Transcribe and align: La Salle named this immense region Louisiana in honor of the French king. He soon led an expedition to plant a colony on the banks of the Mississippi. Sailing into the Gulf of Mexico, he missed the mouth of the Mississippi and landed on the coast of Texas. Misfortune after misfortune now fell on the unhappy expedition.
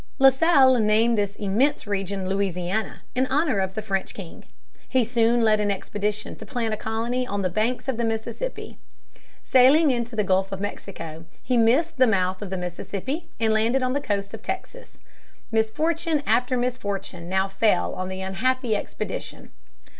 La 0.17 0.31
Salle 0.31 0.79
named 0.79 1.15
this 1.15 1.35
immense 1.35 1.85
region 1.85 2.27
Louisiana 2.27 3.03
in 3.13 3.27
honor 3.27 3.59
of 3.59 3.75
the 3.75 3.83
French 3.83 4.15
king. 4.15 4.45
He 4.89 5.03
soon 5.03 5.43
led 5.43 5.59
an 5.59 5.69
expedition 5.69 6.35
to 6.37 6.43
plant 6.47 6.73
a 6.73 6.77
colony 6.77 7.27
on 7.27 7.43
the 7.43 7.51
banks 7.51 7.87
of 7.87 7.97
the 7.97 8.03
Mississippi. 8.03 8.79
Sailing 9.43 9.91
into 9.91 10.15
the 10.15 10.23
Gulf 10.23 10.51
of 10.51 10.59
Mexico, 10.59 11.25
he 11.43 11.55
missed 11.55 11.97
the 11.97 12.07
mouth 12.07 12.41
of 12.41 12.49
the 12.49 12.57
Mississippi 12.57 13.27
and 13.39 13.53
landed 13.53 13.83
on 13.83 13.93
the 13.93 14.01
coast 14.01 14.33
of 14.33 14.41
Texas. 14.41 14.97
Misfortune 15.51 16.23
after 16.25 16.57
misfortune 16.57 17.29
now 17.29 17.47
fell 17.47 17.93
on 17.93 18.09
the 18.09 18.21
unhappy 18.21 18.75
expedition. 18.75 19.51